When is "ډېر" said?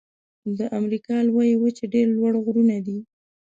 1.93-2.07